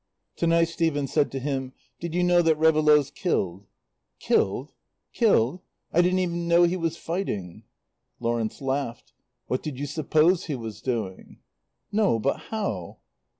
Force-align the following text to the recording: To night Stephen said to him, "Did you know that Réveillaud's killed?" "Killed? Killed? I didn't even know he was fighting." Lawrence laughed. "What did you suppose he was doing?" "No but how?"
To 0.37 0.47
night 0.47 0.67
Stephen 0.67 1.05
said 1.05 1.31
to 1.31 1.37
him, 1.39 1.73
"Did 1.99 2.15
you 2.15 2.23
know 2.23 2.41
that 2.41 2.57
Réveillaud's 2.57 3.11
killed?" 3.11 3.67
"Killed? 4.17 4.73
Killed? 5.13 5.61
I 5.93 6.01
didn't 6.01 6.17
even 6.17 6.47
know 6.47 6.63
he 6.63 6.75
was 6.75 6.97
fighting." 6.97 7.65
Lawrence 8.19 8.61
laughed. 8.61 9.13
"What 9.45 9.61
did 9.61 9.77
you 9.77 9.85
suppose 9.85 10.45
he 10.45 10.55
was 10.55 10.81
doing?" 10.81 11.37
"No 11.91 12.17
but 12.17 12.37
how?" 12.49 12.97